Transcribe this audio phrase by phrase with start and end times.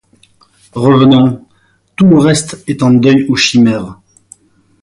[0.73, 1.45] Revenons,
[1.95, 3.99] tout le reste étant deuil ou chimère